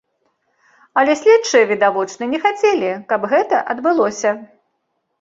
Але 1.01 1.13
следчыя, 1.21 1.69
відавочна, 1.73 2.23
не 2.33 2.39
хацелі, 2.49 2.91
каб 3.15 3.31
гэта 3.37 3.65
адбылося. 3.75 4.39